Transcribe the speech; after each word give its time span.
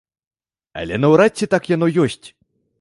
Але 0.81 0.99
наўрад 1.03 1.31
ці 1.37 1.45
так 1.53 1.71
яно 1.77 1.87
ёсць. 2.09 2.23